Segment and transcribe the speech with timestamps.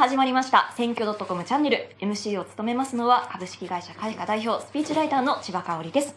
[0.00, 0.72] 始まりました。
[0.78, 1.90] 選挙 .com チャンネル。
[2.00, 6.14] MC を務めますのは株式会社開花代表スピーチライターの千葉香織です。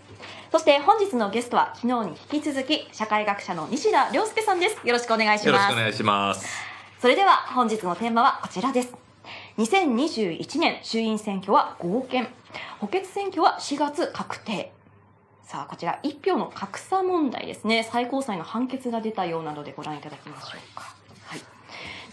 [0.54, 4.88] そして本日のゲストは昨日に引き続き社会学者の西田亮介さんです。
[4.88, 5.48] よろしくお願いします。
[5.48, 6.48] よろしくお願いします。
[7.01, 8.93] それでは本日のテーマはこちらです。
[9.57, 12.29] 2021年衆院選挙は合憲。
[12.79, 14.71] 補欠選挙は4月確定。
[15.43, 17.86] さあこちら一票の格差問題ですね。
[17.91, 21.02] 最高裁の判決が出たようなのでご覧いただきましょうか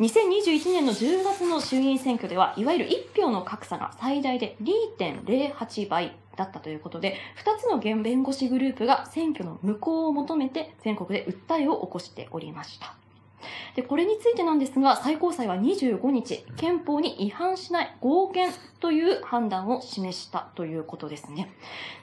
[0.01, 12.95] 2021年の10月の衆議院選挙では、いわゆる1票の格差が最大で2.08倍だったということで、2つの弁護士グループが選挙の無効を求めて全国で訴えを起こしておりました。
[13.75, 21.53] で、これについてなんですが、最高裁は25日、憲法に違反しない合憲という判断を示したということですね。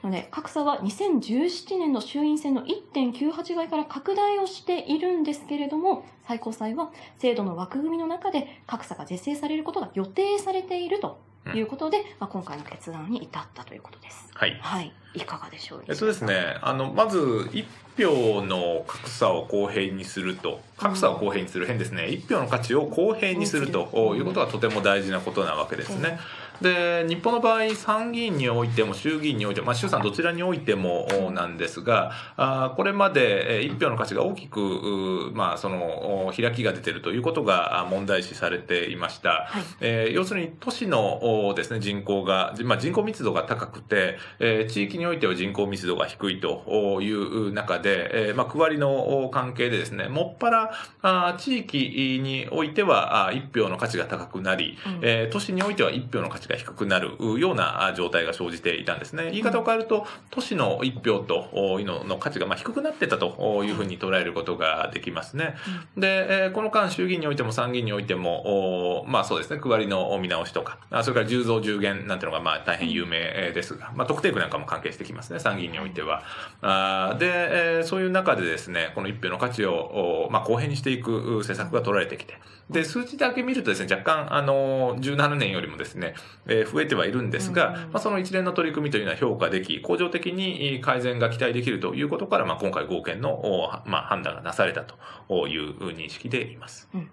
[0.02, 11.18] ので、格差は2017年の衆院選の1.98倍から拡大をしているんですけれども、最高裁は制度の枠組みの中で格差が是正されることが予定されていると
[11.54, 14.28] いうことで、うん、まあ、今回の決断に至ったということです。
[14.34, 14.58] はい。
[14.60, 14.92] はい。
[15.18, 15.84] いかがでしょう？
[15.88, 17.66] えっとですね、あの、まず、一
[17.96, 22.08] 票の格差を公平にすると、格差を公平にする、変ですね。
[22.08, 26.18] 一票の価値を公平にするということがとても大事なことなわけですね。
[26.60, 59.30] で日本の場合参議院においても衆議院においても、まあ、衆参どちらにおいてもなんですがあこれまで一票の価値が大きく、まあ、その開きが出ているということが問題視されていました、はい、えー、要するに都市のです、ね、人口が、まあ、人口密度が高くて、えー、地域においては人口密度が低いという中で、えーまあ、区割りの関係でですねもっぱらあ地域においては一票の価値が高くなり、うん、えー、都市においては一票の価値が低くなるような状態が生じていたんですね。
[59.30, 65.56] 言い方を変えると、都市の一票というのの価値がま低くなってたというふうに捉えることができますね。
[65.96, 76.22] で、この間衆議院においても参議院においても、まあそうですね、区割りの見直しとか、それから10増10減なんていうのがまあ大変有名ですが、まあ特定区なんかも関係してきますね、参議院においては。
[76.60, 82.38] あで、そういう中でですね、この一票の価値を、まあ、公平にしていく施策が取られてきて、
[82.70, 86.14] で、数値だけ見るとですね、若干、あの、17年よりもですね、
[86.46, 96.88] えー、増えてはいるんですが、まあ、その一連の取り組みというのは評価でき、恒常的に改善が期待できるということから、まあ、今回合憲の、まあ、判断がなされたという認識でいます。
[96.94, 97.10] うん、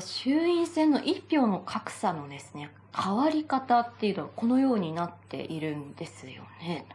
[0.00, 6.86] 衆院選の一票の格差のですね、変わり方っていうのはこのようになっているんですよね。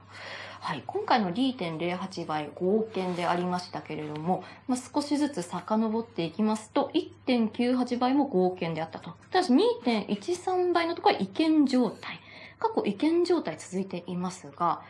[0.63, 6.89] はい、今回の2.08倍合憲でありましたけれども、まあ、少しずつ遡っていきますと、
[7.27, 9.11] 1.98倍も合憲であったと。
[9.29, 12.21] ただし2.13倍のところは違憲状態。
[12.63, 14.81] 過去違憲状態続いていますが、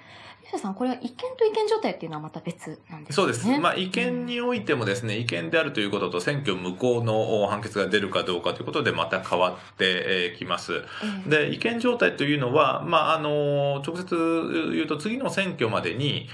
[0.43, 3.15] 吉田さん、これは違憲と違憲状態っていうのはまた別なんですね。
[3.15, 3.47] そうです。
[3.59, 10.83] まあ、違憲においてもですね、違憲であるということと選挙無効の判決が出るかどうかということでまた変わってきます。
[11.27, 16.27] で、違憲状態というのは、まあ、あの、直接言うと次の選挙までに、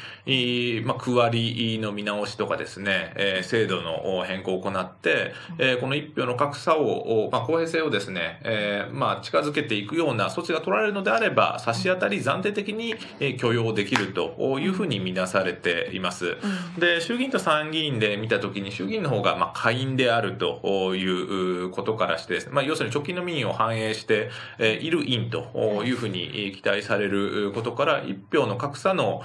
[0.86, 11.29] まあ、区割りの見直しとかですね、え制度の変更を行って、えこの一票の格差を、まあ、公平性をですね、えまあ、近づけていくような措置が取られるのであれば、
[11.60, 12.96] 差し当たり暫定的に
[13.38, 16.38] 許容できるるというふうに見なされています。
[16.78, 24.30] で、衆議院と参議院で見たときに、衆議院の方がまあ下院であるということからして、まあ、要するに直近の民意を反映して
[24.60, 29.22] いる院というふうに期待されることから、一票の格差の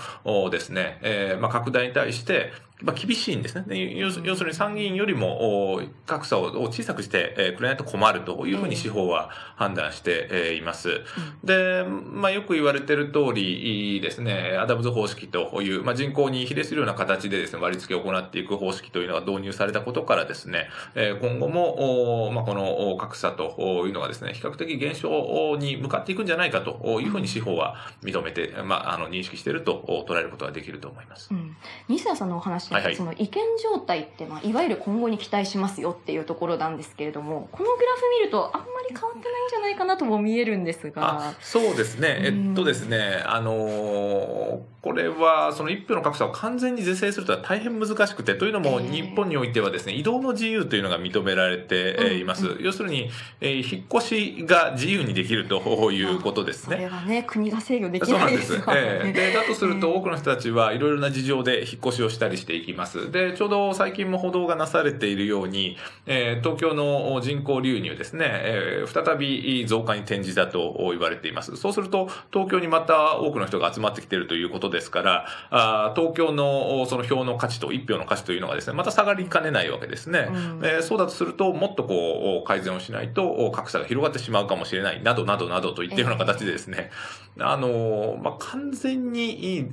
[0.51, 2.53] ですね、えまあ拡大に対して、
[2.85, 3.95] まあ、厳しいんですね。
[3.97, 11.01] 要するに参議院よりも格差を小さくしてくれないと困るというふうに司法は判断しています。
[11.43, 31.29] で、まあ、よく言われている通りですね、アダムズ方式という、まあ、人口に比例するような形でですね、割り付けを行っていく方式というのが導入されたことからですね、今後も、まあ、この格差というのがですね、比較的減少に向かっていくんじゃないかというふうに司法は認めて、まあ、あの認識していると捉えることができると思います。
[31.31, 31.57] うん、
[31.89, 41.35] 西田さんのお話はいはい、その違憲状態って、まあ、いわゆる今後に期待しますよっていうところなんですけれどもこのグラフ見るとあんまり変わってないんじゃないかなとも見えるんですが。
[41.41, 52.57] そうですね、えっとですねあのー、これはその一票の格差を完全に是正するとは大変難しくてというのも日本においてはですね移動の自由というのが認められています、うん。
[52.57, 53.11] うん、要するに、
[53.41, 56.77] えー、引っ越しが自由にできるということですね。
[56.77, 63.11] それはね国が制御できないですから、ね、そうなんです、えー、でだとすると多くの人たちはいろいろな事情で引っ越しをしたりしていきます。
[63.11, 71.57] で、ちょうど最近も報道がなされているように、えー、東京の人口流入ですね、ええー再び増加に転じたと言われています。
[71.57, 80.29] そうすると、東京にまた多くの人が集まってきているということですから、あー東京のその票の価値と、一票の価値というのがですね、また下がりかねないわけですね。
[80.31, 86.91] うんえーそうだとすると、もっとこう、改善をしないと、格差が広がってしまうかもしれない、などなどなどといったような形でですね、
[87.39, 89.67] あのーまあ、完全に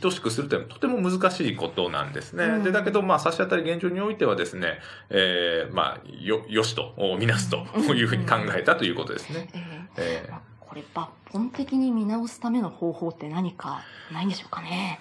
[0.00, 2.44] 等しくするというのはとても難しいことなんですね。
[2.44, 4.78] うんで、だけど、まあ、差し当たり現状においてはですね、
[5.10, 7.58] えーまあ、よ、よしと、みなすと
[7.94, 9.48] いうふうに考えたということですね。
[9.96, 15.00] ええーこれ抜本的に見直すための方法って何かないんでしょうかね？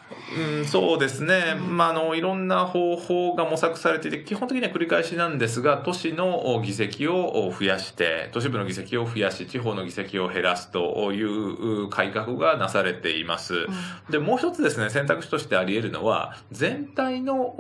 [0.57, 1.55] うん、そうですね。
[1.57, 13.53] うんまあ、あの、いろんな方法が模索されていて、基本的には繰り返しなんですが、都市の議席を増やして、都市部の議席を増やし、地方の議席を減らすという改革がなされています。
[13.53, 13.65] うん
[14.09, 17.55] で、もう一つですね、選択肢としてあり得るのは、全体の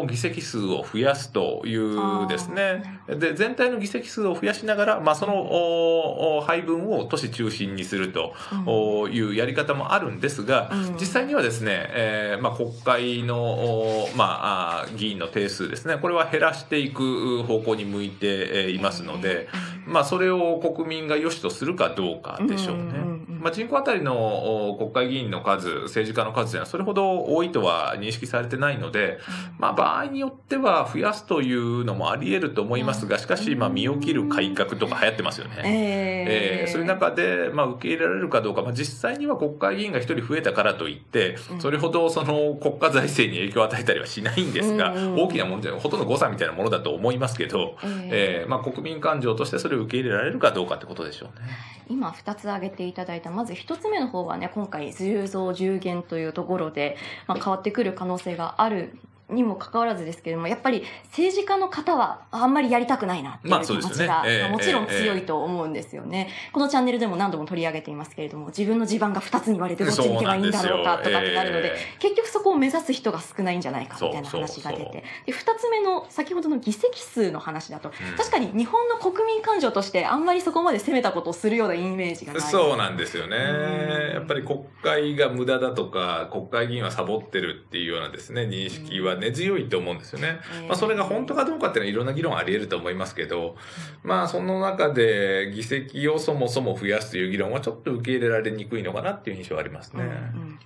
[0.00, 3.00] お議席数を増やすというですね。
[3.08, 8.34] で、全体の議席数を増やしながら、まあ、その配分を都市中心にすると
[8.66, 10.96] おいうやり方もあるんですが、うん。
[10.98, 19.48] 実際にはですね、えーまあ、国会の、おまあ、議員の定数ですね、これは減らしていく方向に向いてえーいますので、
[19.86, 23.17] まあ、それを国民が良しとするかどうかでしょうね。
[23.40, 29.18] まあ、人口当たりのお国会議員の数、政治家の数というのはそれほど多いとは認識されてないので、
[29.58, 35.54] まあ、場合によっては増やすというのもあり得ると思いますが、しかし、まあ、身を切る改革とか流行ってますよね。
[35.58, 51.48] えーえーそういう中で、まあ、受け入れられるかどうか、まあ、実際には国会議員が一人増えたからといってうん、それほどその国家財政に影響を与えたりはしないんですが、大きな問題はほとんど誤差みたいなものだと思いますけど、えーえーまあ、国民感情としてそれを受け入れられるかどうかってことでしょうね。
[51.88, 56.96] 今2つ挙げていただいたまず1つ目の方はね今回10増10減というところで、
[57.26, 58.98] まあ、変わってくる可能性がある
[59.30, 75.04] にもかかわらずですけれどもやっぱり政治家の方はあんまりやりたくないなっていう気持ちが、まあもちろん強いと思うんですよね、このチャンネルでも何度も取り上げていますけれども自分の地盤が2つに割れてどっちに行けばいいんだろうかとかってなるので、え結局そこを目指す人が少ないんじゃないかみたいな話が出て。
[75.26, 78.16] で2つ目の先ほどの議席数の話だと、うん。
[78.16, 82.42] 確かに日本の国民感情としてあんまりそこまで攻めたことをするようなイメージがない。
[82.42, 83.36] そうなんですよね。
[83.36, 84.14] うん。
[84.14, 90.40] やっぱり国会が無駄だとか、国会議員はサボってるっていうようなですね、認識は根強いと思うんですよね。
[90.60, 90.66] えー。
[90.66, 93.56] まあ、それが本当かどうかっていうのはいろんな議論あり得ると思いますけど、
[94.02, 100.04] まあ、その中で議席をそもそも増やすという議論はちょっと受け入れられにくいのかなっていう印象はありますね。
[100.04, 100.58] うんうん。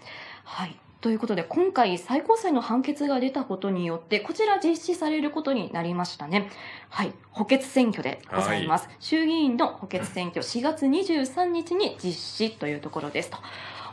[0.44, 0.76] はい。
[1.02, 6.48] ということで今回最高裁の判決が出たことによってこちら実施されることになりましたね。
[6.90, 7.12] はい。
[7.32, 13.38] 補欠選挙でございます、衆議院の補欠選挙4月23日に実施というところですと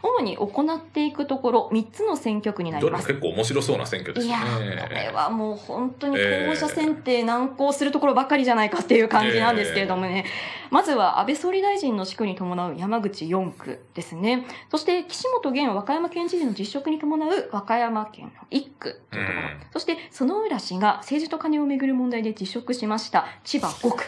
[0.01, 3.07] 主に行っていくところ3つの選挙区になります。
[3.07, 4.33] どれも結構面白そうな選挙ですいね。
[4.33, 10.25] やーこれはもう本当に候補者選定難航するところばっかりじゃないかっていう感じなんですけれどもね、
[10.69, 14.45] まずは安倍総理大臣の死去に伴う山口4区ですね。
[14.71, 19.59] そして岸本現和歌山県知事の実職に伴う和歌山県の1区というところ、うん。
[19.73, 24.05] そして薗浦氏が政治と金をめぐる問題で辞職しました千葉5区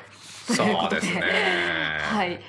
[0.48, 1.22] とそいうことでうですね。
[2.02, 2.40] はい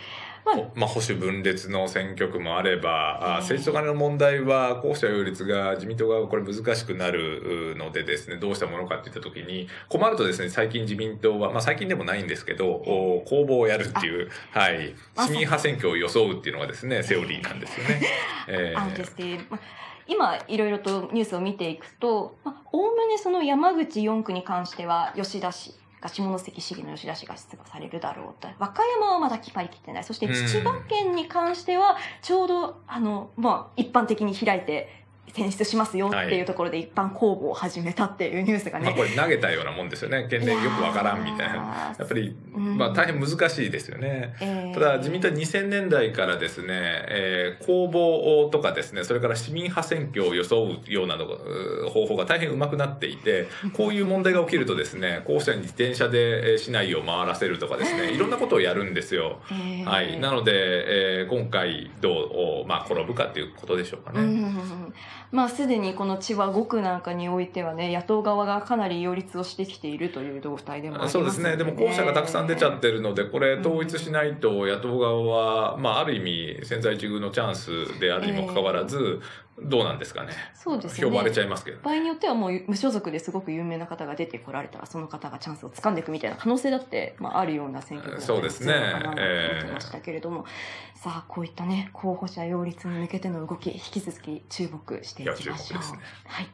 [0.45, 18.01] まあほまあ、保守分裂の選挙区もあれば、政治と金の問題は候補者擁立が自民党がこれ難しくなるのでですね、どうしたものかっていったときに、困るとですね、最近自民党は、まあ最近でもないんですけど、お公募をやるっていう、はい、市民派選挙を装うっていうのがですね、セオリーなんですよね。
[18.49, 18.77] ええ。
[18.77, 19.61] あのですね、まあ
[20.09, 25.77] 今いろいろとニュースを見ていくとまあおおむねその山口4区に関しては吉田氏が
[26.09, 28.49] 下関市議の吉田氏が出馬されるだろうと。
[28.59, 30.05] 和歌山はまだ決まりきってない。
[30.05, 30.49] そしてうん。
[30.49, 35.02] 千葉県に関してはちょうどあの、まあ、一般的に開いて
[35.35, 40.27] 選出しますよっていうところで一般公募を始めたっていうニュースがね、まあこれ投げたようなもんですよね。
[40.29, 41.55] 県連よくわからんみたいな。
[41.55, 44.35] ややっぱり、うんまあ大変難しいですよね。
[44.41, 59.41] えーただ自民党は2000年代からですね、えー公募とかですね、それから市民派選挙を装うような方法が大変うまくなっていて、 こういう問題が起きるとですね、候補者に自転車でえー市内を回らせるとかですね、いろんなことをやるんですよ。
[59.51, 60.21] えーはい。
[60.21, 64.21] なので、えー今回どう、まあ転ぶかっていうことでしょうかね。
[64.21, 64.95] うん
[65.31, 71.57] まあすでにこの千葉5区なんかにおいてはね野党側がかなり擁立をしてきているという動態でもありますそうですね。
[71.57, 79.21] でも候補者がたくさん出ちゃってるので、これ統一しないと野党側は、まあある意味千載一遇のチャンスであるにもかかわらず、
[79.61, 80.33] どうなんですかね。
[80.55, 81.81] そうですね票割れちゃいますけど。
[81.83, 90.47] 場合によってはもう無所属ですごく有名な方が出てこられたらその方がチャンスを掴んでいくみたいな可能性だって、まあ、あるような選挙区だそうですねるのかなと思ってましたけれども、
[90.95, 96.49] さあこういったね候補者擁立に向けての動き引き続き注目していきましょうねはい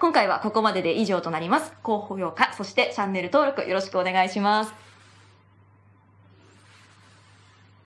[0.00, 1.72] 今回はここまでで以上となります。
[1.84, 4.74] 広報評価、そしてチャンネル登録よろしくお願いします。